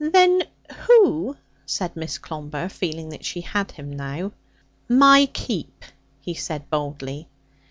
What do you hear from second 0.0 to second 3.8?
'Then who' said Miss Clomber, feeling that she had